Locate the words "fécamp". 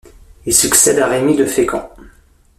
1.45-1.91